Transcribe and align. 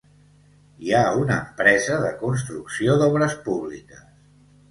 Hi 0.85 0.93
ha 0.99 1.01
una 1.25 1.35
empresa 1.41 1.99
de 2.05 2.09
construcció 2.23 2.97
d'obres 3.03 3.35
públiques. 3.49 4.03